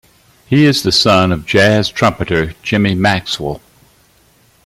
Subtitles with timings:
[0.47, 3.61] He is the son of jazz trumpeter Jimmy Maxwell.